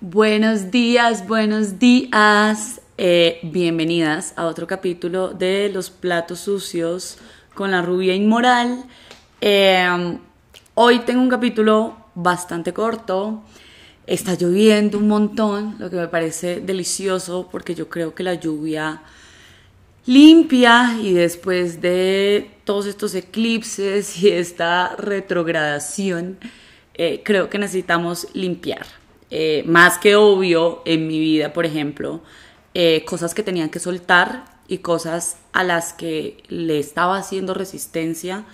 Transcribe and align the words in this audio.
Buenos 0.00 0.70
días, 0.70 1.26
buenos 1.28 1.78
días. 1.78 2.80
Eh, 2.96 3.38
bienvenidas 3.42 4.32
a 4.36 4.46
otro 4.46 4.66
capítulo 4.66 5.28
de 5.28 5.70
Los 5.72 5.90
Platos 5.90 6.40
Sucios 6.40 7.18
con 7.54 7.70
la 7.70 7.82
rubia 7.82 8.14
inmoral. 8.14 8.84
Eh, 9.40 10.18
hoy 10.74 11.00
tengo 11.00 11.20
un 11.20 11.28
capítulo 11.28 11.96
bastante 12.14 12.72
corto. 12.72 13.42
Está 14.06 14.34
lloviendo 14.34 14.98
un 14.98 15.08
montón, 15.08 15.76
lo 15.78 15.90
que 15.90 15.96
me 15.96 16.08
parece 16.08 16.60
delicioso 16.60 17.48
porque 17.52 17.74
yo 17.74 17.88
creo 17.88 18.14
que 18.14 18.22
la 18.22 18.34
lluvia 18.34 19.02
limpia 20.06 20.98
y 21.00 21.12
después 21.12 21.80
de 21.80 22.50
todos 22.64 22.86
estos 22.86 23.14
eclipses 23.14 24.22
y 24.22 24.28
esta 24.28 24.96
retrogradación, 24.96 26.38
eh, 26.94 27.22
creo 27.24 27.48
que 27.48 27.58
necesitamos 27.58 28.26
limpiar. 28.34 28.99
Eh, 29.30 29.62
más 29.66 29.98
que 29.98 30.16
obvio 30.16 30.82
en 30.84 31.06
mi 31.06 31.20
vida, 31.20 31.52
por 31.52 31.64
ejemplo, 31.64 32.20
eh, 32.74 33.04
cosas 33.04 33.34
que 33.34 33.42
tenían 33.42 33.70
que 33.70 33.78
soltar 33.78 34.44
y 34.68 34.78
cosas 34.78 35.38
a 35.52 35.64
las 35.64 35.92
que 35.92 36.42
le 36.48 36.78
estaba 36.78 37.16
haciendo 37.16 37.54
resistencia. 37.54 38.44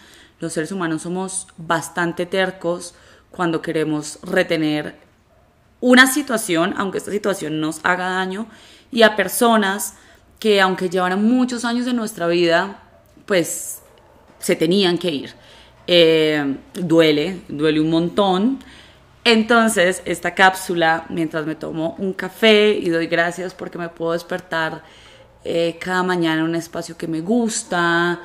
Los 0.41 0.53
seres 0.53 0.73
humanos 0.73 1.03
somos 1.03 1.49
bastante 1.57 2.27
tercos 2.27 2.95
cuando 3.31 3.63
queremos 3.63 4.19
retener 4.23 4.97
una 5.81 6.07
situación, 6.07 6.75
aunque 6.77 6.99
esta 6.99 7.11
situación 7.11 7.61
nos 7.61 7.81
haga 7.83 8.09
daño, 8.09 8.47
y 8.91 9.03
a 9.03 9.17
personas 9.17 9.95
que 10.39 10.61
aunque 10.61 10.89
llevaran 10.89 11.23
muchos 11.25 11.65
años 11.65 11.87
de 11.87 11.93
nuestra 11.93 12.27
vida, 12.27 12.83
pues 13.27 13.81
se 14.39 14.57
tenían 14.57 14.99
que 14.99 15.11
ir. 15.11 15.35
Eh, 15.87 16.57
duele, 16.75 17.43
duele 17.49 17.81
un 17.81 17.91
montón. 17.91 18.59
Entonces, 19.29 20.03
esta 20.05 20.37
cápsula, 20.37 21.05
mientras 21.09 21.47
me 21.47 21.57
tomo 21.57 21.97
un 21.99 22.13
café 22.13 22.71
y 22.71 22.91
doy 22.91 23.09
gracias 23.09 23.55
porque 23.55 23.77
me 23.77 23.89
puedo 23.89 24.13
despertar 24.13 24.85
eh, 25.43 25.79
cada 25.81 26.05
mañana 26.05 26.43
en 26.43 26.47
un 26.47 26.55
espacio 26.55 26.97
que 26.97 27.09
me 27.09 27.23
gusta, 27.23 28.21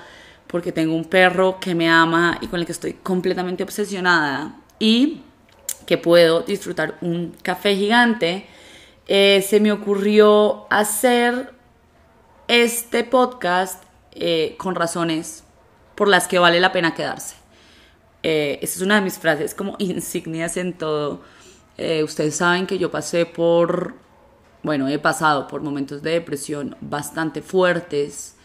porque 0.46 0.72
tengo 0.72 0.94
un 0.94 1.06
perro 1.06 1.60
que 1.60 1.74
me 1.74 1.90
ama 1.90 2.38
y 2.40 2.46
con 2.46 2.60
el 2.60 2.68
que 2.68 2.74
estoy 2.74 2.94
completamente 2.94 3.64
obsesionada 3.64 4.58
y 4.78 5.24
que 5.88 5.98
puedo 5.98 6.42
disfrutar 6.42 7.00
un 7.02 7.36
café 7.42 7.76
gigante, 7.76 8.46
eh, 9.08 9.44
se 9.50 9.60
me 9.60 9.72
ocurrió 9.72 10.68
hacer 10.70 11.52
este 12.48 13.04
podcast 13.04 13.84
eh, 14.12 14.54
con 14.60 14.76
razones 14.76 15.44
por 15.96 16.08
las 16.08 16.28
que 16.28 16.38
vale 16.38 16.60
la 16.60 16.72
pena 16.72 16.94
quedarse. 16.94 17.41
Eh, 18.24 18.60
esa 18.62 18.76
es 18.76 18.82
una 18.82 18.96
de 18.96 19.02
mis 19.02 19.18
frases 19.18 19.54
como 19.56 19.76
insignias 19.80 20.58
en 20.58 20.74
todo. 20.74 21.22
Eh, 21.78 22.04
ustedes 22.04 22.36
saben 22.36 22.68
que 22.68 22.78
yo 22.78 22.92
pasé 22.92 23.26
por, 23.26 23.96
bueno, 24.64 24.88
he 24.88 25.00
pasado 25.00 25.48
por 25.48 25.62
momentos 25.62 26.02
de 26.02 26.12
depresión 26.12 26.76
bastante 26.82 27.42
fuertes, 27.42 28.36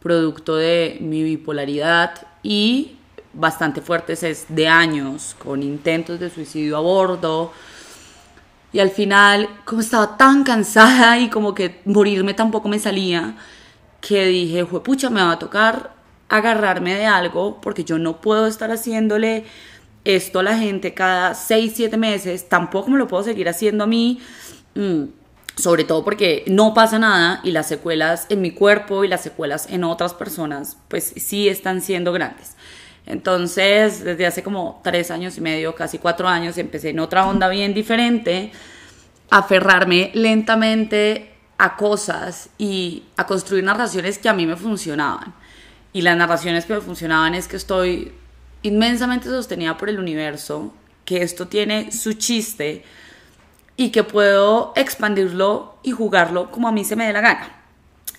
producto 0.00 0.56
de 0.56 0.98
mi 1.00 1.22
bipolaridad 1.22 2.26
y 2.42 2.96
bastante 3.32 3.80
fuertes 3.80 4.22
es 4.22 4.46
de 4.48 4.68
años, 4.68 5.34
con 5.38 5.62
intentos 5.62 6.20
de 6.20 6.30
suicidio 6.30 6.76
a 6.76 6.80
bordo. 6.80 7.52
Y 8.72 8.78
al 8.78 8.90
final, 8.90 9.48
como 9.64 9.80
estaba 9.80 10.16
tan 10.16 10.44
cansada 10.44 11.18
y 11.18 11.30
como 11.30 11.54
que 11.54 11.80
morirme 11.84 12.34
tampoco 12.34 12.68
me 12.68 12.78
salía, 12.78 13.36
que 14.00 14.26
dije, 14.26 14.64
pucha, 14.64 15.10
me 15.10 15.22
va 15.22 15.32
a 15.32 15.38
tocar 15.38 15.95
agarrarme 16.28 16.94
de 16.94 17.06
algo 17.06 17.60
porque 17.60 17.84
yo 17.84 17.98
no 17.98 18.20
puedo 18.20 18.46
estar 18.46 18.70
haciéndole 18.70 19.44
esto 20.04 20.40
a 20.40 20.42
la 20.42 20.56
gente 20.56 20.94
cada 20.94 21.34
6, 21.34 21.72
7 21.74 21.96
meses, 21.96 22.48
tampoco 22.48 22.90
me 22.90 22.98
lo 22.98 23.08
puedo 23.08 23.24
seguir 23.24 23.48
haciendo 23.48 23.84
a 23.84 23.86
mí, 23.86 24.20
mm, 24.74 25.04
sobre 25.56 25.84
todo 25.84 26.04
porque 26.04 26.44
no 26.46 26.74
pasa 26.74 26.98
nada 26.98 27.40
y 27.42 27.50
las 27.50 27.66
secuelas 27.66 28.26
en 28.28 28.40
mi 28.40 28.52
cuerpo 28.52 29.04
y 29.04 29.08
las 29.08 29.22
secuelas 29.22 29.68
en 29.70 29.84
otras 29.84 30.14
personas 30.14 30.76
pues 30.88 31.12
sí 31.16 31.48
están 31.48 31.80
siendo 31.80 32.12
grandes. 32.12 32.56
Entonces, 33.06 34.02
desde 34.04 34.26
hace 34.26 34.42
como 34.42 34.80
tres 34.82 35.10
años 35.12 35.38
y 35.38 35.40
medio, 35.40 35.74
casi 35.76 35.98
cuatro 35.98 36.26
años, 36.26 36.58
empecé 36.58 36.90
en 36.90 36.98
otra 36.98 37.26
onda 37.26 37.48
bien 37.48 37.72
diferente, 37.72 38.50
a 39.30 39.38
aferrarme 39.38 40.10
lentamente 40.14 41.32
a 41.56 41.76
cosas 41.76 42.50
y 42.58 43.04
a 43.16 43.26
construir 43.26 43.64
narraciones 43.64 44.18
que 44.18 44.28
a 44.28 44.34
mí 44.34 44.44
me 44.44 44.56
funcionaban. 44.56 45.34
Y 45.96 46.02
las 46.02 46.14
narraciones 46.14 46.66
que 46.66 46.74
me 46.74 46.82
funcionaban 46.82 47.34
es 47.34 47.48
que 47.48 47.56
estoy 47.56 48.12
inmensamente 48.60 49.30
sostenida 49.30 49.78
por 49.78 49.88
el 49.88 49.98
universo, 49.98 50.74
que 51.06 51.22
esto 51.22 51.48
tiene 51.48 51.90
su 51.90 52.12
chiste 52.12 52.84
y 53.78 53.92
que 53.92 54.04
puedo 54.04 54.74
expandirlo 54.76 55.78
y 55.82 55.92
jugarlo 55.92 56.50
como 56.50 56.68
a 56.68 56.72
mí 56.72 56.84
se 56.84 56.96
me 56.96 57.06
dé 57.06 57.14
la 57.14 57.22
gana. 57.22 57.48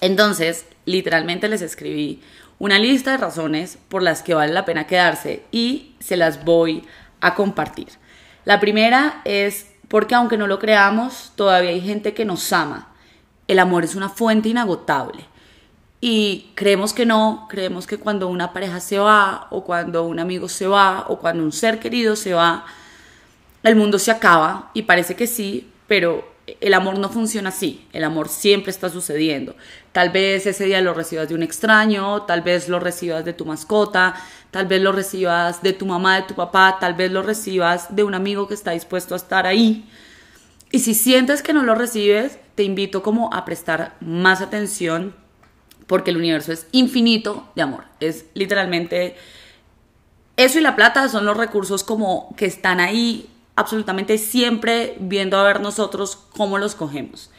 Entonces, 0.01 0.65
literalmente 0.85 1.49
les 1.49 1.61
escribí 1.61 2.19
una 2.57 2.79
lista 2.79 3.11
de 3.11 3.17
razones 3.17 3.77
por 3.89 4.01
las 4.01 4.23
que 4.23 4.33
vale 4.33 4.53
la 4.53 4.65
pena 4.65 4.87
quedarse 4.87 5.43
y 5.51 5.93
se 5.99 6.17
las 6.17 6.43
voy 6.43 6.83
a 7.21 7.35
compartir. 7.35 7.89
La 8.43 8.59
primera 8.59 9.21
es 9.23 9.67
porque 9.87 10.15
aunque 10.15 10.39
no 10.39 10.47
lo 10.47 10.57
creamos, 10.57 11.31
todavía 11.35 11.69
hay 11.69 11.81
gente 11.81 12.15
que 12.15 12.25
nos 12.25 12.51
ama 12.51 12.87
el 13.47 13.59
amor 13.59 13.83
es 13.83 13.95
una 13.95 14.09
fuente 14.09 14.49
inagotable. 14.49 15.25
Y 15.99 16.51
creemos 16.55 16.93
que 16.93 17.05
no, 17.05 17.47
creemos 17.49 17.87
que 17.87 17.97
cuando 17.97 18.27
una 18.27 18.53
pareja 18.53 18.79
se 18.79 18.99
va, 18.99 19.47
o 19.49 19.63
cuando 19.63 20.03
un 20.03 20.19
amigo 20.19 20.47
se 20.47 20.67
va, 20.67 21.05
o 21.07 21.17
cuando 21.19 21.43
un 21.43 21.51
ser 21.51 21.79
querido 21.79 22.15
se 22.15 22.33
va, 22.33 22.65
el 23.63 23.75
mundo 23.75 23.97
se 23.97 24.11
acaba. 24.11 24.69
Y 24.73 24.83
parece 24.83 25.15
que 25.15 25.25
sí, 25.25 25.71
pero 25.87 26.37
el 26.61 26.73
amor 26.73 26.97
no 26.97 27.09
funciona 27.09 27.49
así. 27.49 27.85
El 27.93 28.03
amor 28.03 28.29
siempre 28.29 28.71
está 28.71 28.89
sucediendo. 28.89 29.55
Tal 29.91 30.09
vez 30.11 30.45
ese 30.45 30.65
día 30.65 30.81
lo 30.81 30.93
recibas 30.93 31.29
de 31.29 31.35
un 31.35 31.43
extraño, 31.43 32.23
tal 32.23 32.41
vez 32.41 32.69
lo 32.69 32.79
recibas 32.79 33.25
de 33.25 33.33
tu 33.33 33.45
mascota, 33.45 34.15
tal 34.51 34.67
vez 34.67 34.81
lo 34.81 34.91
recibas 34.91 35.61
de 35.63 35.73
tu 35.73 35.85
mamá, 35.85 36.17
de 36.17 36.27
tu 36.27 36.35
papá, 36.35 36.77
tal 36.79 36.93
vez 36.93 37.11
lo 37.11 37.23
recibas 37.23 37.95
de 37.95 38.03
un 38.03 38.13
amigo 38.13 38.47
que 38.47 38.53
está 38.53 38.71
dispuesto 38.71 39.13
a 39.13 39.17
estar 39.17 39.47
ahí. 39.47 39.89
Y 40.71 40.79
si 40.79 40.93
sientes 40.93 41.41
que 41.41 41.53
no 41.53 41.63
lo 41.63 41.75
recibes, 41.75 42.39
te 42.55 42.63
invito 42.63 43.01
como 43.01 43.33
a 43.33 43.45
prestar 43.45 43.95
más 43.99 44.41
atención 44.41 45.15
porque 45.87 46.11
el 46.11 46.17
universo 46.17 46.51
es 46.51 46.67
infinito 46.71 47.49
de 47.55 47.63
amor. 47.63 47.85
Es 47.99 48.25
literalmente 48.33 49.15
eso 50.35 50.59
y 50.59 50.61
la 50.61 50.75
plata 50.75 51.09
son 51.09 51.25
los 51.25 51.35
recursos 51.35 51.83
como 51.83 52.35
que 52.37 52.45
están 52.45 52.79
ahí 52.79 53.29
absolutamente 53.55 54.19
siempre 54.19 54.95
viendo 54.99 55.37
a 55.37 55.43
ver 55.43 55.61
nosotros 55.61 56.15
cómo 56.35 56.59
los 56.59 56.75
cogemos. 56.75 57.31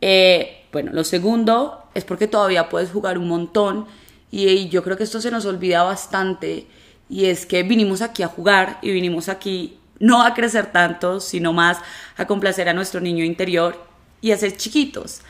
Eh, 0.00 0.64
bueno, 0.72 0.90
lo 0.92 1.04
segundo 1.04 1.84
es 1.94 2.04
porque 2.04 2.26
todavía 2.26 2.68
puedes 2.68 2.90
jugar 2.90 3.18
un 3.18 3.28
montón 3.28 3.86
y 4.30 4.68
yo 4.68 4.82
creo 4.82 4.96
que 4.96 5.04
esto 5.04 5.20
se 5.20 5.30
nos 5.30 5.44
olvida 5.44 5.84
bastante 5.84 6.66
y 7.08 7.26
es 7.26 7.46
que 7.46 7.62
vinimos 7.62 8.02
aquí 8.02 8.22
a 8.22 8.28
jugar 8.28 8.78
y 8.82 8.90
vinimos 8.90 9.28
aquí 9.28 9.78
no 10.00 10.22
a 10.22 10.34
crecer 10.34 10.72
tanto, 10.72 11.20
sino 11.20 11.52
más 11.52 11.78
a 12.16 12.26
complacer 12.26 12.68
a 12.68 12.74
nuestro 12.74 13.00
niño 13.00 13.24
interior 13.24 13.86
y 14.20 14.32
a 14.32 14.36
ser 14.36 14.56
chiquitos. 14.56 15.20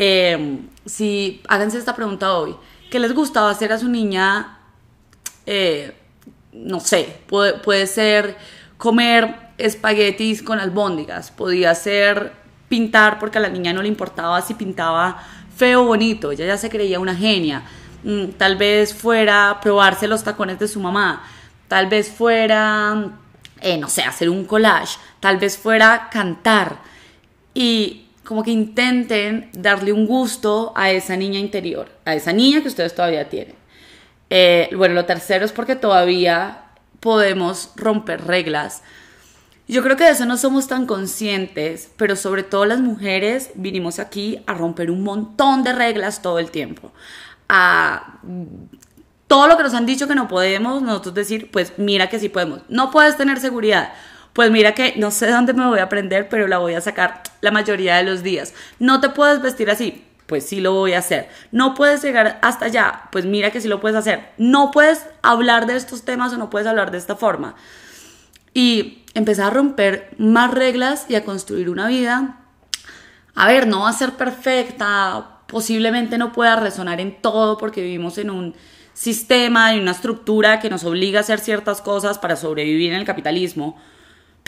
Em, 0.00 0.68
si 0.86 1.42
háganse 1.48 1.76
esta 1.76 1.96
pregunta 1.96 2.32
hoy, 2.34 2.54
¿qué 2.88 3.00
les 3.00 3.12
gustaba 3.12 3.50
hacer 3.50 3.72
a 3.72 3.78
su 3.78 3.88
niña? 3.88 4.60
Eh, 5.44 5.92
no 6.52 6.78
sé, 6.78 7.18
puede, 7.26 7.86
ser 7.88 8.36
comer 8.76 9.50
espaguetis 9.58 10.44
con 10.44 10.60
albóndigas, 10.60 11.32
podía 11.32 11.74
ser 11.74 12.32
pintar 12.68 13.18
porque 13.18 13.38
a 13.38 13.40
la 13.40 13.48
niña 13.48 13.72
no 13.72 13.82
le 13.82 13.88
importaba 13.88 14.40
si 14.40 14.54
pintaba 14.54 15.20
feo 15.56 15.82
o 15.82 15.86
bonito, 15.86 16.30
ella 16.30 16.46
ya 16.46 16.56
se 16.56 16.70
creía 16.70 17.00
una 17.00 17.16
genia. 17.16 17.64
Mm, 18.04 18.26
tal 18.36 18.54
vez 18.54 18.94
fuera 18.94 19.58
probarse 19.60 20.06
los 20.06 20.22
tacones 20.22 20.60
de 20.60 20.68
su 20.68 20.78
mamá, 20.78 21.24
tal 21.66 21.88
vez 21.88 22.08
fuera 22.08 23.18
eh, 23.60 23.76
no 23.76 23.88
sé, 23.88 24.02
hacer 24.02 24.30
un 24.30 24.44
collage, 24.44 24.96
tal 25.18 25.38
vez 25.38 25.58
fuera 25.58 26.08
cantar 26.12 26.76
y 27.52 28.07
como 28.28 28.42
que 28.42 28.50
intenten 28.50 29.48
darle 29.54 29.90
un 29.90 30.06
gusto 30.06 30.74
a 30.76 30.90
esa 30.90 31.16
niña 31.16 31.38
interior, 31.38 31.88
a 32.04 32.14
esa 32.14 32.30
niña 32.30 32.60
que 32.60 32.68
ustedes 32.68 32.94
todavía 32.94 33.30
tienen. 33.30 33.54
Eh, 34.28 34.68
bueno, 34.76 34.94
lo 34.94 35.06
tercero 35.06 35.46
es 35.46 35.52
porque 35.52 35.76
todavía 35.76 36.64
podemos 37.00 37.70
romper 37.74 38.26
reglas. 38.26 38.82
Yo 39.66 39.82
creo 39.82 39.96
que 39.96 40.04
de 40.04 40.10
eso 40.10 40.26
no 40.26 40.36
somos 40.36 40.68
tan 40.68 40.84
conscientes, 40.84 41.88
pero 41.96 42.16
sobre 42.16 42.42
todo 42.42 42.66
las 42.66 42.80
mujeres 42.80 43.50
vinimos 43.54 43.98
aquí 43.98 44.42
a 44.46 44.52
romper 44.52 44.90
un 44.90 45.04
montón 45.04 45.64
de 45.64 45.72
reglas 45.72 46.20
todo 46.20 46.38
el 46.38 46.50
tiempo, 46.50 46.92
a 47.48 48.20
todo 49.26 49.48
lo 49.48 49.56
que 49.56 49.62
nos 49.62 49.72
han 49.72 49.86
dicho 49.86 50.06
que 50.06 50.14
no 50.14 50.28
podemos, 50.28 50.82
nosotros 50.82 51.14
decir, 51.14 51.50
pues 51.50 51.72
mira 51.78 52.10
que 52.10 52.18
sí 52.18 52.28
podemos. 52.28 52.60
No 52.68 52.90
puedes 52.90 53.16
tener 53.16 53.40
seguridad. 53.40 53.94
Pues 54.38 54.52
mira 54.52 54.72
que 54.72 54.94
no 54.96 55.10
sé 55.10 55.32
dónde 55.32 55.52
me 55.52 55.66
voy 55.66 55.80
a 55.80 55.82
aprender, 55.82 56.28
pero 56.28 56.46
la 56.46 56.58
voy 56.58 56.74
a 56.74 56.80
sacar 56.80 57.24
la 57.40 57.50
mayoría 57.50 57.96
de 57.96 58.04
los 58.04 58.22
días. 58.22 58.54
No 58.78 59.00
te 59.00 59.08
puedes 59.08 59.42
vestir 59.42 59.68
así, 59.68 60.04
pues 60.26 60.46
sí 60.46 60.60
lo 60.60 60.74
voy 60.74 60.92
a 60.92 61.00
hacer. 61.00 61.28
No 61.50 61.74
puedes 61.74 62.04
llegar 62.04 62.38
hasta 62.40 62.66
allá, 62.66 63.08
pues 63.10 63.24
mira 63.24 63.50
que 63.50 63.60
sí 63.60 63.66
lo 63.66 63.80
puedes 63.80 63.98
hacer. 63.98 64.28
No 64.38 64.70
puedes 64.70 65.04
hablar 65.22 65.66
de 65.66 65.74
estos 65.74 66.04
temas 66.04 66.32
o 66.32 66.36
no 66.36 66.50
puedes 66.50 66.68
hablar 66.68 66.92
de 66.92 66.98
esta 66.98 67.16
forma. 67.16 67.56
y 68.54 69.02
empezar 69.14 69.48
a 69.48 69.54
romper 69.54 70.14
más 70.18 70.54
reglas 70.54 71.06
y 71.08 71.16
a 71.16 71.24
construir 71.24 71.68
una 71.68 71.88
vida. 71.88 72.38
A 73.34 73.48
ver, 73.48 73.66
no 73.66 73.80
va 73.80 73.88
a 73.88 73.92
ser 73.92 74.12
perfecta, 74.12 75.40
posiblemente 75.48 76.16
no 76.16 76.32
pueda 76.32 76.54
resonar 76.54 77.00
en 77.00 77.20
todo 77.20 77.58
porque 77.58 77.82
vivimos 77.82 78.18
en 78.18 78.30
un 78.30 78.54
sistema 78.94 79.74
y 79.74 79.80
una 79.80 79.90
estructura 79.90 80.60
que 80.60 80.70
nos 80.70 80.84
obliga 80.84 81.18
a 81.18 81.22
hacer 81.22 81.40
ciertas 81.40 81.80
cosas 81.80 82.20
para 82.20 82.36
sobrevivir 82.36 82.92
en 82.92 83.00
el 83.00 83.04
capitalismo. 83.04 83.76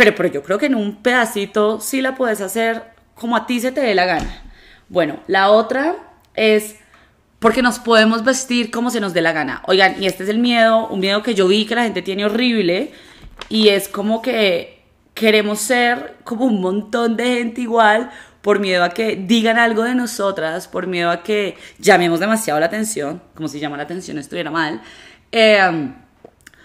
Pero, 0.00 0.14
pero 0.14 0.31
yo 0.31 0.43
creo 0.43 0.56
que 0.56 0.64
en 0.64 0.76
un 0.76 1.02
pedacito 1.02 1.79
sí 1.79 2.00
la 2.00 2.14
puedes 2.14 2.41
hacer 2.41 2.85
como 3.14 3.37
a 3.37 3.47
ti 3.47 3.61
se 3.61 3.70
te 3.70 3.82
dé 3.82 3.94
la 3.94 4.06
gana. 4.06 4.44
Bueno, 4.88 5.19
la 5.26 5.50
otra 5.50 5.94
es 6.32 6.76
porque 7.38 7.61
nos 7.61 7.79
podemos 7.79 8.25
vestir 8.25 8.70
como 8.70 8.88
se 8.88 8.99
nos 8.99 9.12
dé 9.12 9.20
la 9.20 9.32
gana. 9.32 9.61
Oigan, 9.67 10.02
y 10.02 10.06
este 10.06 10.23
es 10.23 10.31
el 10.31 10.38
miedo, 10.38 10.88
un 10.88 11.00
miedo 11.00 11.23
que 11.23 11.35
yo 11.35 11.47
vi 11.47 11.67
que 11.67 11.75
la 11.75 11.82
gente 11.82 12.00
tiene 12.00 12.25
horrible, 12.25 12.93
y 13.50 13.69
es 13.69 13.88
como 13.88 14.23
que 14.23 14.87
queremos 15.12 15.58
ser 15.58 16.17
como 16.25 16.47
un 16.47 16.62
montón 16.62 17.19
de 17.19 17.35
gente 17.35 17.61
igual 17.61 18.11
por 18.41 18.58
miedo 18.58 18.85
a 18.85 18.94
que 18.94 19.17
digan 19.17 19.58
algo 19.58 19.82
de 19.82 19.94
nosotras, 19.94 20.67
por 20.67 20.87
miedo 20.87 21.11
a 21.11 21.23
que 21.23 21.58
llamemos 21.79 22.20
demasiado 22.20 22.58
la 22.58 22.64
atención, 22.64 23.20
como 23.35 23.49
si 23.49 23.61
llamar 23.61 23.76
la 23.76 23.85
atención 23.85 24.17
estuviera 24.17 24.50
mal, 24.50 24.81
em, 25.31 25.93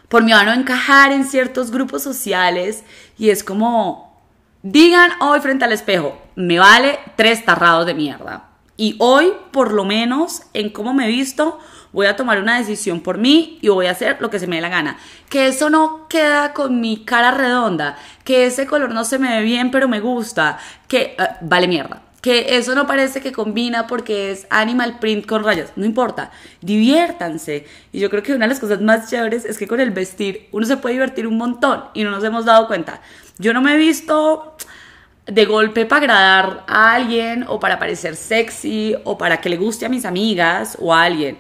por 0.08 0.24
miedo 0.24 0.40
a 0.40 0.44
no 0.44 0.54
encajar 0.54 1.12
en 1.12 1.26
ciertos 1.26 1.72
grupos 1.72 2.04
sociales, 2.04 2.84
y 3.18 3.30
es 3.30 3.44
como, 3.44 4.22
digan 4.62 5.12
hoy 5.22 5.40
frente 5.40 5.66
al 5.66 5.72
espejo, 5.72 6.22
me 6.36 6.60
vale 6.60 7.00
tres 7.16 7.46
tarrados 7.46 7.86
de 7.86 7.94
mierda 7.94 8.56
y 8.78 8.96
hoy, 9.00 9.34
por 9.52 9.72
lo 9.72 9.86
menos, 9.86 10.44
en 10.54 10.70
cómo 10.70 10.94
me 10.94 11.06
he 11.06 11.08
visto, 11.08 11.60
voy 11.94 12.08
a 12.08 12.18
tomar 12.18 12.42
una 12.42 12.58
decisión 12.58 13.00
por 13.00 13.18
mí 13.18 13.58
y 13.62 13.70
voy 13.70 13.86
a 13.86 13.92
hacer 13.92 14.18
lo 14.20 14.30
que 14.30 14.40
se 14.40 14.48
me 14.48 14.58
dé 14.58 14.62
la 14.62 14.70
gana. 14.70 14.98
Que 15.30 15.48
eso 15.48 15.70
no 15.70 16.08
queda 16.10 16.52
con 16.54 16.82
mi 16.82 17.06
cara 17.06 17.32
redonda, 17.32 17.98
que 18.26 18.46
ese 18.46 18.68
color 18.68 18.94
no 18.94 19.06
se 19.06 19.18
me 19.18 19.38
ve 19.38 19.44
bien, 19.44 19.72
pero 19.72 19.88
me 19.88 20.02
gusta, 20.02 20.58
que 20.90 21.16
eh, 21.18 21.28
vale 21.42 21.70
mierda. 21.70 22.02
Que 22.26 22.58
eso 22.58 22.74
no 22.74 22.88
parece 22.88 23.22
que 23.22 23.32
combina 23.32 23.86
porque 23.86 24.32
es 24.32 24.48
animal 24.50 24.98
print 24.98 25.28
con 25.28 25.44
rayas. 25.44 25.72
No 25.76 25.86
importa, 25.86 26.32
diviértanse. 26.60 27.68
Y 27.92 28.00
yo 28.00 28.10
creo 28.10 28.24
que 28.24 28.34
una 28.34 28.46
de 28.46 28.50
las 28.50 28.60
cosas 28.60 28.82
más 28.82 29.12
chéveres 29.12 29.46
es 29.46 29.60
que 29.60 29.68
con 29.68 29.80
el 29.80 29.92
vestir 29.92 30.50
uno 30.52 30.66
se 30.66 30.78
puede 30.78 30.94
divertir 30.96 31.28
un 31.28 31.38
montón 31.38 31.84
y 31.94 32.04
no 32.04 32.10
nos 32.10 32.24
hemos 32.24 32.44
dado 32.44 32.66
cuenta. 32.66 33.00
Yo 33.38 33.54
no 33.54 33.62
me 33.62 33.76
he 33.76 33.78
visto 33.78 34.58
de 35.28 35.46
golpe 35.46 35.86
para 35.86 36.02
agradar 36.02 36.64
a 36.66 36.96
alguien 36.96 37.46
o 37.48 37.60
para 37.60 37.78
parecer 37.78 38.16
sexy 38.16 38.96
o 39.04 39.20
para 39.20 39.40
que 39.40 39.50
le 39.50 39.58
guste 39.58 39.86
a 39.86 39.90
mis 39.90 40.04
amigas 40.04 40.80
o 40.82 40.96
a 40.96 41.04
alguien. 41.04 41.38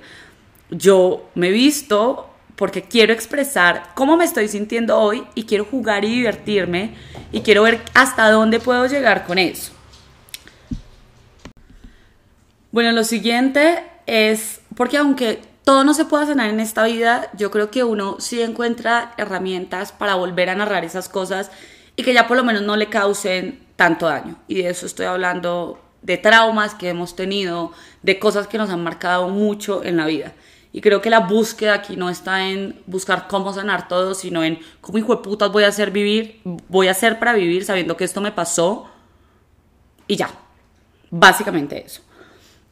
Yo 0.69 1.31
me 1.33 1.47
he 1.47 1.51
visto 1.51 2.29
porque 2.55 2.83
quiero 2.83 3.11
expresar 3.11 3.89
cómo 3.95 4.17
me 4.17 4.25
estoy 4.25 4.49
sintiendo 4.49 4.99
hoy 4.99 5.23
y 5.33 5.45
quiero 5.45 5.65
jugar 5.65 6.05
y 6.05 6.09
divertirme 6.09 6.93
y 7.31 7.41
quiero 7.41 7.63
ver 7.63 7.81
hasta 7.95 8.29
dónde 8.29 8.59
puedo 8.59 8.85
llegar 8.85 9.25
con 9.25 9.39
eso. 9.39 9.74
Bueno, 12.75 12.91
lo 12.91 13.05
siguiente 13.05 13.85
es 14.05 14.59
porque 14.75 14.97
aunque 14.97 15.41
todo 15.63 15.85
no 15.85 15.93
se 15.93 16.03
pueda 16.03 16.25
sanar 16.25 16.49
en 16.49 16.59
esta 16.59 16.83
vida, 16.83 17.29
yo 17.37 17.49
creo 17.49 17.71
que 17.71 17.85
uno 17.85 18.17
sí 18.19 18.41
encuentra 18.41 19.13
herramientas 19.15 19.93
para 19.93 20.15
volver 20.15 20.49
a 20.49 20.55
narrar 20.55 20.83
esas 20.83 21.07
cosas 21.07 21.51
y 21.95 22.03
que 22.03 22.13
ya 22.13 22.27
por 22.27 22.35
lo 22.35 22.43
menos 22.43 22.63
no 22.63 22.75
le 22.75 22.89
causen 22.89 23.65
tanto 23.77 24.07
daño. 24.07 24.35
Y 24.49 24.55
de 24.55 24.71
eso 24.71 24.87
estoy 24.87 25.05
hablando 25.05 25.79
de 26.01 26.17
traumas 26.17 26.75
que 26.75 26.89
hemos 26.89 27.15
tenido, 27.15 27.71
de 28.03 28.19
cosas 28.19 28.45
que 28.47 28.57
nos 28.57 28.69
han 28.69 28.83
marcado 28.83 29.29
mucho 29.29 29.81
en 29.85 29.95
la 29.95 30.05
vida. 30.05 30.33
Y 30.73 30.81
creo 30.81 31.01
que 31.01 31.09
la 31.09 31.21
búsqueda 31.21 31.75
aquí 31.75 31.95
no 31.95 32.09
está 32.09 32.45
en 32.49 32.81
buscar 32.87 33.29
cómo 33.29 33.53
sanar 33.53 33.87
todo, 33.87 34.13
sino 34.15 34.43
en 34.43 34.59
cómo 34.81 34.97
hijo 34.97 35.15
de 35.15 35.21
putas 35.21 35.49
voy 35.49 35.63
a 35.63 35.69
hacer 35.69 35.91
vivir, 35.91 36.41
voy 36.67 36.89
a 36.89 36.91
hacer 36.91 37.19
para 37.19 37.31
vivir 37.31 37.63
sabiendo 37.63 37.95
que 37.95 38.03
esto 38.03 38.19
me 38.19 38.33
pasó 38.33 38.89
y 40.09 40.17
ya. 40.17 40.29
Básicamente 41.09 41.81
eso. 41.85 42.04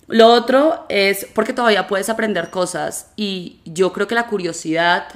Lo 0.08 0.28
otro 0.28 0.86
es 0.90 1.26
porque 1.34 1.54
todavía 1.54 1.88
puedes 1.88 2.10
aprender 2.10 2.50
cosas 2.50 3.12
y 3.16 3.62
yo 3.66 3.94
creo 3.94 4.08
que 4.08 4.16
la 4.16 4.28
curiosidad 4.28 5.08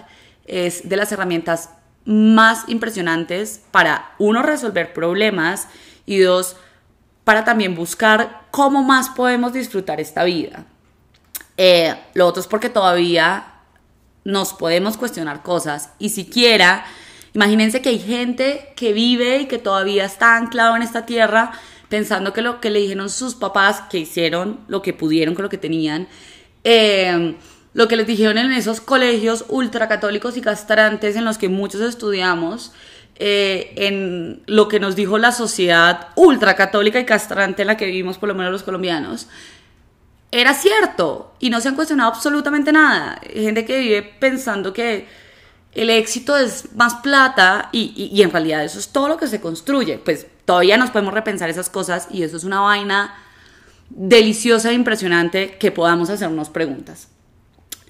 es 0.46 0.88
de 0.88 0.96
las 0.96 1.12
herramientas 1.12 1.70
más 2.06 2.64
impresionantes 2.70 3.62
para, 3.72 4.14
uno, 4.18 4.42
resolver 4.42 4.94
problemas 4.94 5.68
y 6.06 6.20
dos, 6.20 6.56
para 7.26 7.44
también 7.44 7.76
buscar 7.76 8.44
cómo 8.52 8.82
más 8.82 9.10
podemos 9.10 9.52
disfrutar 9.52 10.00
esta 10.00 10.24
vida. 10.24 10.66
Eh, 11.58 11.94
lo 12.14 12.28
otro 12.28 12.42
es 12.42 12.48
porque 12.48 12.70
todavía 12.70 13.56
nos 14.24 14.54
podemos 14.54 14.96
cuestionar 14.96 15.44
cosas 15.44 15.90
y 16.00 16.10
siquiera, 16.10 16.86
imagínense 17.34 17.82
que 17.82 17.90
hay 17.90 18.00
gente 18.00 18.74
que 18.78 18.94
vive 18.94 19.40
y 19.40 19.46
que 19.48 19.58
todavía 19.58 20.06
está 20.06 20.38
anclado 20.38 20.78
en 20.78 20.84
esta 20.84 21.06
tierra 21.06 21.52
pensando 21.90 22.34
que 22.34 22.42
lo 22.42 22.60
que 22.60 22.70
le 22.70 22.80
dijeron 22.80 23.10
sus 23.10 23.36
papás, 23.36 23.84
que 23.90 24.00
hicieron 24.00 24.60
lo 24.68 24.82
que 24.82 24.94
pudieron 24.94 25.36
con 25.36 25.44
lo 25.44 25.50
que 25.50 25.58
tenían, 25.58 26.08
eh, 26.64 27.36
lo 27.74 27.88
que 27.88 27.96
les 27.96 28.08
dijeron 28.08 28.38
en 28.38 28.52
esos 28.52 28.82
colegios 28.82 29.46
ultracatólicos 29.50 30.36
y 30.36 30.42
castrantes 30.42 31.16
en 31.16 31.26
los 31.26 31.38
que 31.38 31.48
muchos 31.48 31.82
estudiamos, 31.82 32.72
eh, 33.20 33.74
en 33.76 34.44
lo 34.46 34.68
que 34.68 34.80
nos 34.80 34.96
dijo 34.96 35.18
la 35.18 35.32
sociedad 35.32 36.10
ultracatólica 36.16 37.00
y 37.00 37.06
castrante 37.06 37.64
en 37.64 37.68
la 37.68 37.78
que 37.78 37.86
vivimos, 37.86 38.18
por 38.18 38.30
lo 38.30 38.36
menos 38.36 38.52
los 38.52 38.64
colombianos, 38.64 39.28
era 40.32 40.54
cierto 40.54 41.34
y 41.40 41.50
no 41.50 41.62
se 41.62 41.70
han 41.70 41.76
cuestionado 41.76 42.10
absolutamente 42.10 42.72
nada. 42.72 43.20
Hay 43.24 43.44
gente 43.44 43.66
que 43.66 43.80
vive 43.80 44.04
pensando 44.04 44.74
que 44.74 45.08
el 45.82 45.90
éxito 45.90 46.38
es 46.38 46.74
más 46.76 46.96
plata 46.96 47.70
y, 47.72 48.10
y 48.12 48.22
en 48.22 48.32
realidad 48.32 48.64
eso 48.64 48.80
es 48.80 48.90
todo 48.90 49.08
lo 49.08 49.18
que 49.18 49.28
se 49.28 49.42
construye. 49.42 49.98
Pues 49.98 50.28
todavía 50.46 50.78
nos 50.78 50.92
podemos 50.92 51.14
repensar 51.14 51.50
esas 51.50 51.70
cosas 51.70 52.08
y 52.12 52.24
eso 52.24 52.38
es 52.38 52.44
una 52.44 52.62
vaina 52.62 53.16
deliciosa 53.90 54.72
e 54.72 54.74
impresionante 54.74 55.58
que 55.58 55.72
podamos 55.72 56.10
hacernos 56.10 56.50
preguntas. 56.50 57.10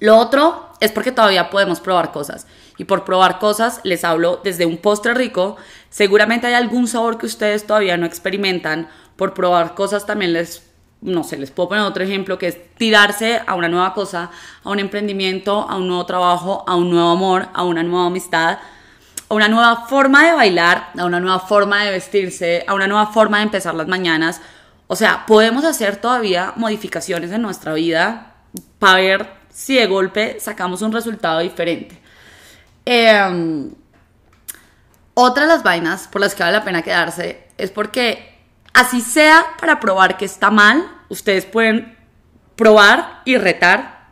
Lo 0.00 0.16
otro 0.16 0.70
es 0.80 0.92
porque 0.92 1.12
todavía 1.12 1.50
podemos 1.50 1.80
probar 1.80 2.12
cosas. 2.12 2.46
Y 2.76 2.84
por 2.84 3.04
probar 3.04 3.38
cosas 3.38 3.80
les 3.82 4.04
hablo 4.04 4.40
desde 4.44 4.66
un 4.66 4.78
postre 4.78 5.14
rico. 5.14 5.56
Seguramente 5.90 6.46
hay 6.46 6.54
algún 6.54 6.86
sabor 6.86 7.18
que 7.18 7.26
ustedes 7.26 7.66
todavía 7.66 7.96
no 7.96 8.06
experimentan. 8.06 8.88
Por 9.16 9.34
probar 9.34 9.74
cosas 9.74 10.06
también 10.06 10.32
les, 10.32 10.62
no 11.00 11.22
sé, 11.22 11.36
les 11.36 11.50
puedo 11.50 11.68
poner 11.68 11.84
otro 11.84 12.02
ejemplo 12.02 12.38
que 12.38 12.48
es 12.48 12.74
tirarse 12.74 13.40
a 13.46 13.54
una 13.54 13.68
nueva 13.68 13.94
cosa, 13.94 14.30
a 14.64 14.70
un 14.70 14.80
emprendimiento, 14.80 15.68
a 15.68 15.76
un 15.76 15.86
nuevo 15.86 16.06
trabajo, 16.06 16.64
a 16.66 16.74
un 16.74 16.90
nuevo 16.90 17.10
amor, 17.10 17.48
a 17.54 17.62
una 17.62 17.82
nueva 17.82 18.06
amistad, 18.06 18.58
a 19.28 19.34
una 19.34 19.48
nueva 19.48 19.86
forma 19.86 20.26
de 20.26 20.32
bailar, 20.32 20.90
a 20.98 21.04
una 21.04 21.20
nueva 21.20 21.38
forma 21.38 21.84
de 21.84 21.92
vestirse, 21.92 22.64
a 22.66 22.74
una 22.74 22.88
nueva 22.88 23.06
forma 23.06 23.38
de 23.38 23.44
empezar 23.44 23.74
las 23.74 23.86
mañanas. 23.86 24.40
O 24.86 24.96
sea, 24.96 25.26
podemos 25.26 25.64
hacer 25.64 25.96
todavía 25.96 26.52
modificaciones 26.56 27.30
en 27.30 27.42
nuestra 27.42 27.74
vida 27.74 28.34
para 28.78 28.94
ver 28.94 29.32
si 29.50 29.76
de 29.76 29.86
golpe 29.86 30.40
sacamos 30.40 30.82
un 30.82 30.92
resultado 30.92 31.40
diferente. 31.40 32.00
Em, 32.84 33.70
otra 35.14 35.42
de 35.42 35.48
las 35.48 35.62
vainas 35.62 36.08
por 36.08 36.20
las 36.20 36.34
que 36.34 36.42
vale 36.42 36.56
la 36.56 36.64
pena 36.64 36.82
quedarse 36.82 37.48
es 37.58 37.70
porque 37.70 38.37
así 38.72 39.00
sea 39.00 39.46
para 39.60 39.80
probar 39.80 40.16
que 40.16 40.24
está 40.24 40.50
mal, 40.50 40.88
ustedes 41.08 41.44
pueden 41.44 41.96
probar 42.56 43.22
y 43.24 43.36
retar 43.36 44.08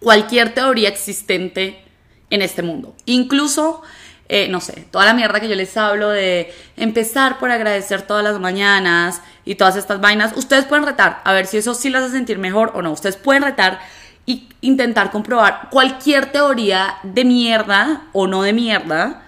cualquier 0.00 0.54
teoría 0.54 0.88
existente 0.88 1.84
en 2.30 2.42
este 2.42 2.62
mundo. 2.62 2.94
Incluso, 3.04 3.82
eh, 4.28 4.48
no 4.48 4.60
sé, 4.60 4.86
toda 4.90 5.04
la 5.04 5.14
mierda 5.14 5.40
que 5.40 5.48
yo 5.48 5.54
les 5.54 5.76
hablo 5.76 6.08
de 6.10 6.54
empezar 6.76 7.38
por 7.38 7.50
agradecer 7.50 8.02
todas 8.02 8.24
las 8.24 8.38
mañanas 8.40 9.20
y 9.44 9.56
todas 9.56 9.76
estas 9.76 10.00
vainas, 10.00 10.36
ustedes 10.36 10.64
pueden 10.64 10.86
retar, 10.86 11.20
a 11.24 11.32
ver 11.32 11.46
si 11.46 11.58
eso 11.58 11.74
sí 11.74 11.90
las 11.90 12.04
hace 12.04 12.12
sentir 12.12 12.38
mejor 12.38 12.72
o 12.74 12.82
no. 12.82 12.92
Ustedes 12.92 13.16
pueden 13.16 13.42
retar 13.42 13.80
y 14.26 14.48
intentar 14.60 15.10
comprobar 15.10 15.68
cualquier 15.70 16.30
teoría 16.30 16.98
de 17.02 17.24
mierda 17.24 18.02
o 18.12 18.26
no 18.26 18.42
de 18.42 18.52
mierda 18.52 19.22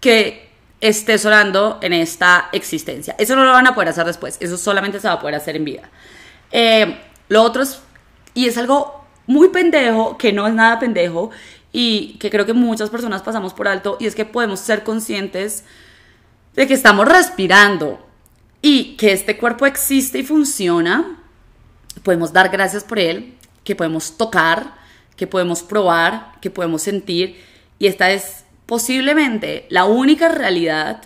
que 0.00 0.49
esté 0.80 1.18
sonando 1.18 1.78
en 1.82 1.92
esta 1.92 2.48
existencia. 2.52 3.14
Eso 3.18 3.36
no 3.36 3.44
lo 3.44 3.52
van 3.52 3.66
a 3.66 3.74
poder 3.74 3.90
hacer 3.90 4.06
después, 4.06 4.36
eso 4.40 4.56
solamente 4.56 5.00
se 5.00 5.08
va 5.08 5.14
a 5.14 5.20
poder 5.20 5.34
hacer 5.34 5.56
en 5.56 5.64
vida. 5.64 5.90
Eh, 6.52 7.00
lo 7.28 7.42
otro 7.42 7.62
es, 7.62 7.80
y 8.34 8.46
es 8.46 8.56
algo 8.58 9.04
muy 9.26 9.48
pendejo, 9.48 10.16
que 10.18 10.32
no 10.32 10.46
es 10.46 10.54
nada 10.54 10.78
pendejo, 10.78 11.30
y 11.72 12.16
que 12.18 12.30
creo 12.30 12.46
que 12.46 12.52
muchas 12.52 12.90
personas 12.90 13.22
pasamos 13.22 13.54
por 13.54 13.68
alto, 13.68 13.96
y 14.00 14.06
es 14.06 14.14
que 14.14 14.24
podemos 14.24 14.60
ser 14.60 14.82
conscientes 14.82 15.64
de 16.54 16.66
que 16.66 16.74
estamos 16.74 17.06
respirando 17.06 18.04
y 18.62 18.96
que 18.96 19.12
este 19.12 19.36
cuerpo 19.38 19.66
existe 19.66 20.18
y 20.18 20.22
funciona, 20.24 21.18
podemos 22.02 22.32
dar 22.32 22.48
gracias 22.48 22.84
por 22.84 22.98
él, 22.98 23.34
que 23.64 23.76
podemos 23.76 24.16
tocar, 24.16 24.74
que 25.16 25.26
podemos 25.26 25.62
probar, 25.62 26.32
que 26.40 26.50
podemos 26.50 26.82
sentir. 26.82 27.40
Y 27.78 27.86
esta 27.86 28.10
es 28.10 28.44
posiblemente 28.70 29.66
la 29.68 29.84
única 29.84 30.28
realidad 30.28 31.02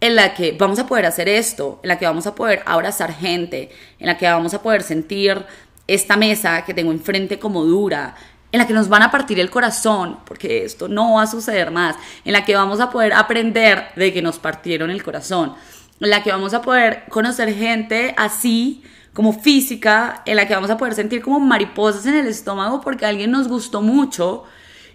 en 0.00 0.16
la 0.16 0.32
que 0.32 0.56
vamos 0.58 0.78
a 0.78 0.86
poder 0.86 1.04
hacer 1.04 1.28
esto, 1.28 1.78
en 1.82 1.88
la 1.88 1.98
que 1.98 2.06
vamos 2.06 2.26
a 2.26 2.34
poder 2.34 2.62
abrazar 2.64 3.12
gente, 3.12 3.68
en 3.98 4.06
la 4.06 4.16
que 4.16 4.24
vamos 4.24 4.54
a 4.54 4.62
poder 4.62 4.82
sentir 4.82 5.44
esta 5.86 6.16
mesa 6.16 6.64
que 6.64 6.72
tengo 6.72 6.90
enfrente 6.90 7.38
como 7.38 7.62
dura, 7.62 8.14
en 8.50 8.58
la 8.58 8.66
que 8.66 8.72
nos 8.72 8.88
van 8.88 9.02
a 9.02 9.10
partir 9.10 9.38
el 9.38 9.50
corazón, 9.50 10.20
porque 10.24 10.64
esto 10.64 10.88
no 10.88 11.16
va 11.16 11.24
a 11.24 11.26
suceder 11.26 11.70
más, 11.70 11.96
en 12.24 12.32
la 12.32 12.42
que 12.46 12.56
vamos 12.56 12.80
a 12.80 12.88
poder 12.88 13.12
aprender 13.12 13.88
de 13.94 14.10
que 14.10 14.22
nos 14.22 14.38
partieron 14.38 14.90
el 14.90 15.02
corazón, 15.02 15.54
en 16.00 16.08
la 16.08 16.22
que 16.22 16.32
vamos 16.32 16.54
a 16.54 16.62
poder 16.62 17.04
conocer 17.10 17.54
gente 17.54 18.14
así 18.16 18.82
como 19.12 19.34
física, 19.34 20.22
en 20.24 20.36
la 20.36 20.48
que 20.48 20.54
vamos 20.54 20.70
a 20.70 20.78
poder 20.78 20.94
sentir 20.94 21.20
como 21.20 21.38
mariposas 21.38 22.06
en 22.06 22.14
el 22.14 22.28
estómago 22.28 22.80
porque 22.80 23.04
alguien 23.04 23.30
nos 23.30 23.46
gustó 23.46 23.82
mucho 23.82 24.44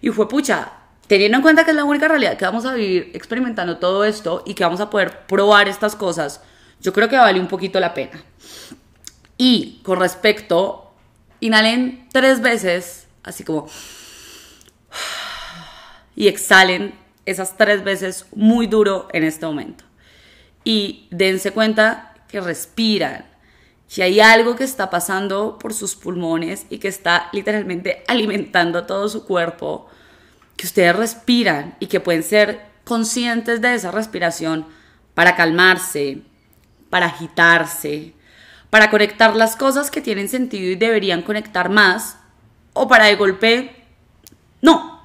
y 0.01 0.09
fue 0.09 0.27
pucha, 0.27 0.71
teniendo 1.07 1.37
en 1.37 1.41
cuenta 1.41 1.63
que 1.63 1.71
es 1.71 1.75
la 1.77 1.83
única 1.83 2.07
realidad 2.07 2.37
que 2.37 2.45
vamos 2.45 2.65
a 2.65 2.73
vivir 2.73 3.11
experimentando 3.13 3.77
todo 3.77 4.03
esto 4.03 4.43
y 4.45 4.53
que 4.53 4.63
vamos 4.63 4.81
a 4.81 4.89
poder 4.89 5.25
probar 5.25 5.67
estas 5.67 5.95
cosas, 5.95 6.41
yo 6.79 6.93
creo 6.93 7.09
que 7.09 7.17
vale 7.17 7.39
un 7.39 7.47
poquito 7.47 7.79
la 7.79 7.93
pena. 7.93 8.23
Y 9.37 9.81
con 9.83 9.99
respecto, 9.99 10.91
inhalen 11.39 12.07
tres 12.11 12.41
veces, 12.41 13.07
así 13.23 13.43
como, 13.43 13.67
y 16.15 16.27
exhalen 16.27 16.93
esas 17.25 17.57
tres 17.57 17.83
veces 17.83 18.25
muy 18.33 18.67
duro 18.67 19.07
en 19.13 19.23
este 19.23 19.45
momento. 19.45 19.83
Y 20.63 21.07
dense 21.11 21.51
cuenta 21.51 22.15
que 22.27 22.41
respiran, 22.41 23.25
si 23.87 24.01
hay 24.01 24.19
algo 24.19 24.55
que 24.55 24.63
está 24.63 24.89
pasando 24.89 25.57
por 25.59 25.73
sus 25.73 25.95
pulmones 25.95 26.65
y 26.69 26.79
que 26.79 26.87
está 26.87 27.29
literalmente 27.31 28.03
alimentando 28.07 28.85
todo 28.85 29.07
su 29.07 29.25
cuerpo, 29.25 29.87
que 30.57 30.65
ustedes 30.65 30.95
respiran 30.95 31.75
y 31.79 31.87
que 31.87 31.99
pueden 31.99 32.23
ser 32.23 32.65
conscientes 32.83 33.61
de 33.61 33.75
esa 33.75 33.91
respiración 33.91 34.65
para 35.13 35.35
calmarse, 35.35 36.21
para 36.89 37.05
agitarse, 37.05 38.13
para 38.69 38.89
conectar 38.89 39.35
las 39.35 39.55
cosas 39.55 39.91
que 39.91 40.01
tienen 40.01 40.27
sentido 40.27 40.71
y 40.71 40.75
deberían 40.75 41.21
conectar 41.21 41.69
más, 41.69 42.17
o 42.73 42.87
para 42.87 43.05
de 43.05 43.15
golpe, 43.15 43.75
no. 44.61 45.01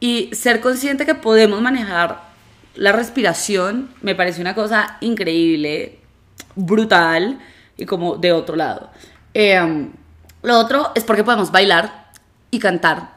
Y 0.00 0.30
ser 0.34 0.60
consciente 0.60 1.06
que 1.06 1.14
podemos 1.14 1.60
manejar 1.60 2.22
la 2.74 2.92
respiración 2.92 3.94
me 4.02 4.14
parece 4.14 4.40
una 4.40 4.54
cosa 4.54 4.98
increíble, 5.00 5.98
brutal 6.56 7.38
y 7.76 7.86
como 7.86 8.16
de 8.16 8.32
otro 8.32 8.56
lado. 8.56 8.90
Em, 9.32 9.92
lo 10.42 10.58
otro 10.58 10.92
es 10.94 11.04
porque 11.04 11.24
podemos 11.24 11.50
bailar 11.50 12.10
y 12.50 12.58
cantar. 12.58 13.14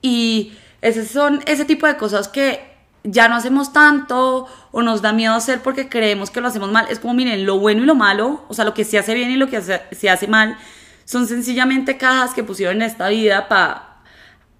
Y 0.00 0.52
ese 0.82 1.06
son 1.06 1.40
ese 1.46 1.64
tipo 1.64 1.86
de 1.86 1.96
cosas 1.96 2.28
que 2.28 2.70
ya 3.04 3.28
no 3.28 3.34
hacemos 3.34 3.72
tanto 3.72 4.46
o 4.70 4.82
nos 4.82 5.02
da 5.02 5.12
miedo 5.12 5.34
hacer 5.34 5.60
porque 5.60 5.88
creemos 5.88 6.30
que 6.30 6.40
lo 6.40 6.48
hacemos 6.48 6.70
mal. 6.70 6.86
Es 6.90 6.98
como, 6.98 7.14
miren, 7.14 7.46
lo 7.46 7.58
bueno 7.58 7.82
y 7.82 7.86
lo 7.86 7.94
malo, 7.94 8.44
o 8.48 8.54
sea, 8.54 8.64
lo 8.64 8.74
que 8.74 8.84
se 8.84 8.98
hace 8.98 9.14
bien 9.14 9.30
y 9.30 9.36
lo 9.36 9.48
que 9.48 9.60
se 9.60 10.10
hace 10.10 10.28
mal, 10.28 10.56
son 11.04 11.26
sencillamente 11.26 11.96
cajas 11.96 12.32
que 12.34 12.44
pusieron 12.44 12.76
en 12.76 12.82
esta 12.82 13.08
vida 13.08 13.48
para 13.48 14.02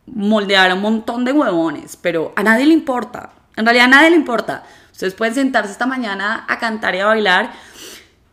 moldear 0.07 0.71
a 0.71 0.75
un 0.75 0.81
montón 0.81 1.25
de 1.25 1.33
huevones, 1.33 1.97
pero 1.97 2.33
a 2.37 2.43
nadie 2.43 2.67
le 2.67 2.73
importa. 2.73 3.31
En 3.57 3.64
realidad 3.64 3.87
a 3.87 3.91
nadie 3.91 4.11
le 4.11 4.17
importa. 4.17 4.64
Ustedes 4.91 5.14
pueden 5.14 5.35
sentarse 5.35 5.73
esta 5.73 5.87
mañana 5.87 6.45
a 6.49 6.59
cantar 6.59 6.95
y 6.95 7.00
a 7.00 7.07
bailar 7.07 7.52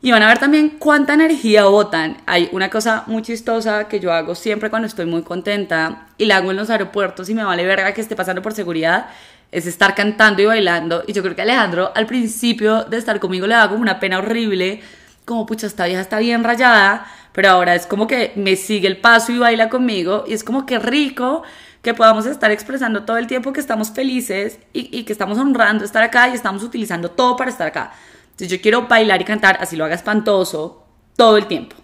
y 0.02 0.12
van 0.12 0.24
a 0.24 0.28
ver 0.28 0.38
también 0.38 0.70
cuánta 0.80 1.14
energía 1.14 1.66
botan. 1.66 2.18
Hay 2.26 2.50
una 2.54 2.70
cosa 2.70 3.04
muy 3.08 3.22
chistosa 3.22 3.88
que 3.88 4.00
yo 4.00 4.14
hago 4.14 4.34
siempre 4.34 4.70
cuando 4.70 4.88
estoy 4.88 5.06
muy 5.06 5.24
contenta 5.24 6.08
y 6.18 6.26
la 6.26 6.38
hago 6.38 6.52
en 6.52 6.58
los 6.58 6.70
aeropuertos 6.70 7.30
y 7.30 7.34
me 7.36 7.44
vale 7.44 7.66
verga 7.66 7.94
que 7.94 8.02
esté 8.02 8.16
pasando 8.16 8.42
por 8.42 8.54
seguridad, 8.54 9.10
es 9.52 9.66
estar 9.66 9.96
cantando 9.96 10.42
y 10.42 10.46
bailando. 10.46 11.04
Y 11.06 11.14
yo 11.14 11.22
creo 11.22 11.36
que 11.36 11.42
Alejandro 11.42 11.92
al 11.96 12.06
principio 12.06 12.86
de 12.86 12.98
estar 12.98 13.20
conmigo 13.20 13.46
le 13.46 13.56
da 13.56 13.68
como 13.68 13.82
una 13.82 14.00
pena 14.00 14.20
horrible, 14.20 14.82
como 15.26 15.46
pucha, 15.46 15.68
esta 15.68 15.86
vieja 15.86 16.02
está 16.02 16.20
bien 16.20 16.44
rayada, 16.44 17.06
pero 17.34 17.50
ahora 17.50 17.76
es 17.76 17.86
como 17.86 18.08
que 18.08 18.32
me 18.36 18.56
sigue 18.56 18.88
el 18.88 18.98
paso 18.98 19.34
y 19.34 19.38
baila 19.38 19.70
conmigo 19.70 20.24
y 20.28 20.34
es 20.34 20.46
como 20.46 20.66
que 20.66 20.80
rico 20.80 21.44
que 21.82 21.94
podamos 21.94 22.26
estar 22.26 22.52
expresando 22.52 23.04
todo 23.04 23.18
el 23.18 23.28
tiempo 23.28 23.54
que 23.54 23.60
estamos 23.60 23.92
felices 23.92 24.60
y, 24.74 24.98
y 24.98 25.04
que 25.04 25.14
estamos 25.14 25.38
honrando 25.38 25.84
estar 25.84 26.04
acá 26.04 26.30
y 26.30 26.34
estamos 26.34 26.64
utilizando 26.64 27.12
todo 27.12 27.36
para 27.36 27.52
estar 27.52 27.68
acá. 27.68 27.92
Entonces 28.40 28.58
yo 28.58 28.62
quiero 28.62 28.88
bailar 28.88 29.22
y 29.22 29.26
cantar, 29.26 29.58
así 29.60 29.76
lo 29.76 29.84
haga 29.84 29.96
espantoso, 29.96 30.86
todo 31.18 31.36
el 31.36 31.46
tiempo. 31.46 31.76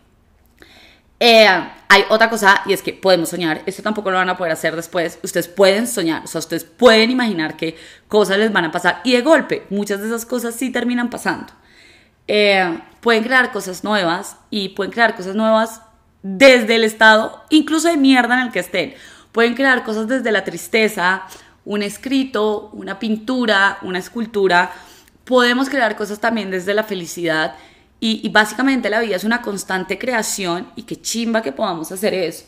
Eh, 1.20 1.50
hay 1.90 2.04
otra 2.08 2.30
cosa 2.30 2.62
y 2.66 2.72
es 2.72 2.82
que 2.82 2.94
podemos 2.94 3.28
soñar, 3.28 3.62
esto 3.66 3.84
tampoco 3.84 4.10
lo 4.10 4.16
van 4.16 4.30
a 4.30 4.38
poder 4.38 4.54
hacer 4.54 4.74
después, 4.74 5.20
ustedes 5.22 5.50
pueden 5.50 5.86
soñar, 5.86 6.24
o 6.24 6.28
sea, 6.28 6.40
ustedes 6.40 6.64
pueden 6.64 7.12
imaginar 7.12 7.58
que 7.58 7.76
cosas 8.08 8.38
les 8.38 8.54
van 8.54 8.64
a 8.64 8.72
pasar 8.72 9.02
y 9.04 9.12
de 9.12 9.22
golpe 9.22 9.66
muchas 9.70 10.00
de 10.00 10.08
esas 10.08 10.26
cosas 10.26 10.56
sí 10.56 10.72
terminan 10.72 11.10
pasando. 11.10 11.52
Eh, 12.30 12.80
pueden 13.02 13.24
crear 13.24 13.52
cosas 13.52 13.84
nuevas 13.84 14.38
y 14.50 14.70
pueden 14.70 14.94
crear 14.94 15.14
cosas 15.18 15.36
nuevas 15.36 15.82
desde 16.24 16.76
el 16.76 16.86
estado, 16.86 17.44
incluso 17.50 17.90
de 17.90 17.98
mierda 17.98 18.36
en 18.36 18.48
el 18.48 18.54
que 18.54 18.60
estén. 18.60 18.94
Pueden 19.34 19.56
crear 19.56 19.84
cosas 19.84 20.08
desde 20.08 20.32
la 20.32 20.46
tristeza, 20.46 21.24
un 21.66 21.84
escrito, 21.84 22.70
una 22.72 22.98
pintura, 22.98 23.78
una 23.82 24.00
escultura, 24.00 24.72
podemos 25.26 25.70
crear 25.70 25.96
cosas 25.96 26.20
también 26.20 26.52
desde 26.52 26.74
la 26.74 26.84
felicidad 26.84 27.56
y, 28.00 28.30
básicamente 28.30 28.90
la 28.90 29.00
vida 29.00 29.16
es 29.16 29.24
una 29.24 29.42
constante 29.42 29.98
creación 29.98 30.68
y 30.76 30.84
qué 30.84 31.02
chimba 31.02 31.42
que 31.42 31.52
podamos 31.52 31.92
hacer 31.92 32.14
eso. 32.14 32.46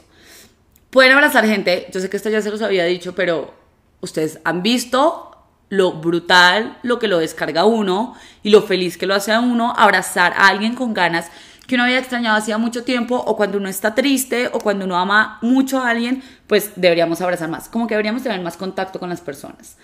Pueden 0.92 1.14
abrazar 1.14 1.48
gente, 1.48 1.88
yo 1.92 2.00
sé 2.00 2.10
que 2.10 2.18
esto 2.18 2.30
ya 2.30 2.42
se 2.42 2.52
los 2.52 2.62
había 2.62 2.86
dicho, 2.86 3.16
pero 3.16 3.54
ustedes 4.00 4.40
han 4.44 4.62
visto 4.62 5.32
lo 5.70 5.94
brutal, 5.94 6.78
lo 6.84 7.00
que 7.00 7.08
lo 7.08 7.18
descarga 7.18 7.66
uno 7.66 8.16
y 8.44 8.52
lo 8.52 8.62
feliz 8.62 8.98
que 8.98 9.08
lo 9.08 9.16
hace 9.16 9.32
a 9.32 9.40
uno 9.40 9.74
abrazar 9.76 10.34
a 10.34 10.48
alguien 10.48 10.76
con 10.76 10.94
ganas 10.94 11.30
que 11.66 11.76
uno 11.76 11.84
había 11.84 12.00
extrañado 12.00 12.38
hacía 12.38 12.58
mucho 12.58 12.84
tiempo 12.84 13.16
o 13.18 13.36
cuando 13.36 13.58
uno 13.58 13.68
está 13.68 13.94
triste 13.94 14.50
o 14.54 14.60
cuando 14.60 14.86
uno 14.86 14.96
ama 14.96 15.38
mucho 15.42 15.80
a 15.80 15.90
alguien, 15.90 16.24
pues 16.46 16.72
deberíamos 16.78 17.20
abrazar 17.20 17.50
más, 17.50 17.68
como 17.68 17.88
que 17.88 17.96
deberíamos 17.96 18.24
tener 18.24 18.40
más 18.42 18.56
contacto 18.56 19.00
con 19.00 19.10
las 19.10 19.20
personas. 19.20 19.76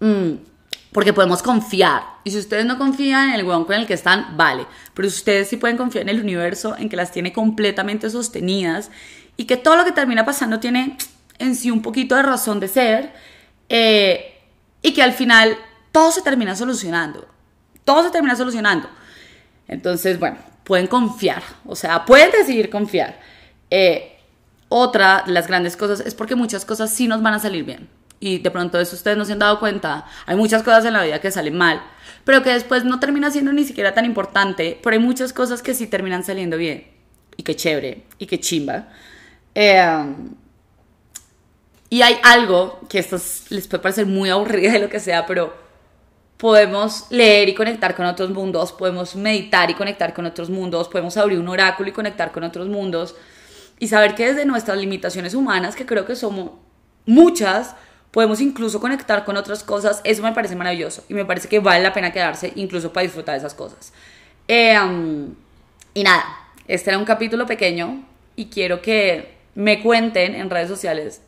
Mm 0.00 0.55
porque 0.96 1.12
podemos 1.12 1.42
confiar. 1.42 2.04
Y 2.24 2.30
si 2.30 2.38
ustedes 2.38 2.64
no 2.64 2.78
confían 2.78 3.28
en 3.28 3.34
el 3.34 3.44
huevón 3.44 3.66
con 3.66 3.76
el 3.76 3.86
que 3.86 3.92
están, 3.92 4.34
vale. 4.34 4.66
Pero 4.94 5.08
ustedes 5.08 5.46
sí 5.46 5.58
pueden 5.58 5.76
confiar 5.76 6.04
en 6.04 6.08
el 6.08 6.22
universo, 6.22 6.74
en 6.74 6.88
que 6.88 6.96
las 6.96 7.12
tiene 7.12 7.34
completamente 7.34 8.08
sostenidas 8.08 8.90
y 9.36 9.44
que 9.44 9.58
todo 9.58 9.76
lo 9.76 9.84
que 9.84 9.92
termina 9.92 10.24
pasando 10.24 10.58
tiene 10.58 10.96
en 11.38 11.54
sí 11.54 11.70
un 11.70 11.82
poquito 11.82 12.16
de 12.16 12.22
razón 12.22 12.60
de 12.60 12.68
ser 12.68 13.12
eh, 13.68 14.40
y 14.80 14.94
que 14.94 15.02
al 15.02 15.12
final 15.12 15.58
todo 15.92 16.10
se 16.12 16.22
termina 16.22 16.56
solucionando. 16.56 17.28
Todo 17.84 18.02
se 18.02 18.10
termina 18.10 18.34
solucionando. 18.34 18.88
Entonces, 19.68 20.18
bueno, 20.18 20.38
pueden 20.64 20.86
confiar. 20.86 21.42
O 21.66 21.76
sea, 21.76 22.06
pueden 22.06 22.30
decidir 22.30 22.70
confiar. 22.70 23.20
Eh, 23.68 24.16
otra 24.70 25.24
de 25.26 25.32
las 25.32 25.46
grandes 25.46 25.76
cosas 25.76 26.00
es 26.00 26.14
porque 26.14 26.36
muchas 26.36 26.64
cosas 26.64 26.90
sí 26.90 27.06
nos 27.06 27.20
van 27.20 27.34
a 27.34 27.38
salir 27.38 27.64
bien 27.64 27.86
y 28.26 28.38
de 28.38 28.50
pronto 28.50 28.80
eso 28.80 28.96
ustedes 28.96 29.16
no 29.16 29.24
se 29.24 29.32
han 29.34 29.38
dado 29.38 29.60
cuenta, 29.60 30.04
hay 30.26 30.34
muchas 30.34 30.64
cosas 30.64 30.84
en 30.84 30.94
la 30.94 31.04
vida 31.04 31.20
que 31.20 31.30
salen 31.30 31.56
mal, 31.56 31.80
pero 32.24 32.42
que 32.42 32.50
después 32.50 32.84
no 32.84 32.98
termina 32.98 33.30
siendo 33.30 33.52
ni 33.52 33.62
siquiera 33.62 33.94
tan 33.94 34.04
importante, 34.04 34.80
pero 34.82 34.94
hay 34.94 35.00
muchas 35.00 35.32
cosas 35.32 35.62
que 35.62 35.74
sí 35.74 35.86
terminan 35.86 36.24
saliendo 36.24 36.56
bien, 36.56 36.88
y 37.36 37.44
qué 37.44 37.54
chévere, 37.54 38.02
y 38.18 38.26
qué 38.26 38.40
chimba. 38.40 38.88
Em, 39.54 40.34
y 41.88 42.02
hay 42.02 42.18
algo 42.24 42.80
que 42.88 42.98
esto 42.98 43.16
les 43.50 43.68
puede 43.68 43.80
parecer 43.80 44.06
muy 44.06 44.28
aburrido 44.28 44.72
de 44.72 44.80
lo 44.80 44.88
que 44.88 44.98
sea, 44.98 45.24
pero 45.24 45.54
podemos 46.36 47.06
leer 47.10 47.48
y 47.48 47.54
conectar 47.54 47.94
con 47.94 48.06
otros 48.06 48.30
mundos, 48.30 48.72
podemos 48.72 49.14
meditar 49.14 49.70
y 49.70 49.74
conectar 49.74 50.12
con 50.12 50.26
otros 50.26 50.50
mundos, 50.50 50.88
podemos 50.88 51.16
abrir 51.16 51.38
un 51.38 51.48
oráculo 51.48 51.90
y 51.90 51.92
conectar 51.92 52.32
con 52.32 52.42
otros 52.42 52.66
mundos, 52.66 53.14
y 53.78 53.86
saber 53.86 54.16
que 54.16 54.26
desde 54.26 54.44
nuestras 54.46 54.78
limitaciones 54.78 55.34
humanas, 55.34 55.76
que 55.76 55.86
creo 55.86 56.04
que 56.04 56.16
somos 56.16 56.50
muchas, 57.06 57.76
podemos 58.16 58.40
incluso 58.40 58.80
conectar 58.80 59.26
con 59.26 59.36
otras 59.36 59.62
cosas, 59.62 60.00
eso 60.02 60.22
me 60.22 60.32
parece 60.32 60.56
maravilloso 60.56 61.04
y 61.06 61.12
me 61.12 61.26
parece 61.26 61.48
que 61.48 61.58
vale 61.58 61.82
la 61.82 61.92
pena 61.92 62.14
quedarse 62.14 62.50
incluso 62.56 62.90
para 62.90 63.02
disfrutar 63.02 63.34
de 63.34 63.40
esas 63.40 63.52
cosas. 63.52 63.92
Em, 64.48 65.34
y 65.92 66.02
nada, 66.02 66.24
este 66.66 66.88
era 66.88 66.98
un 66.98 67.04
capítulo 67.04 67.44
pequeño 67.44 68.06
y 68.34 68.46
quiero 68.46 68.80
que 68.80 69.36
me 69.54 69.82
cuenten 69.82 70.34
en 70.34 70.48
redes 70.48 70.70
sociales 70.70 71.20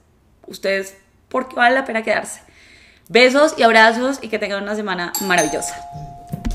ustedes 0.47 0.97
por 1.28 1.50
qué 1.50 1.57
vale 1.57 1.75
la 1.75 1.85
pena 1.85 2.02
quedarse. 2.02 2.40
Besos 3.11 3.52
y 3.59 3.64
abrazos 3.64 4.21
y 4.23 4.28
que 4.28 4.38
tengan 4.38 4.62
una 4.62 4.75
semana 4.75 5.12
maravillosa. 5.26 5.75